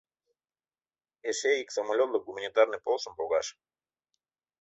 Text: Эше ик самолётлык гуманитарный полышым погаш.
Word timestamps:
Эше 1.29 1.51
ик 1.61 1.69
самолётлык 1.77 2.23
гуманитарный 2.27 2.81
полышым 2.85 3.13
погаш. 3.19 3.47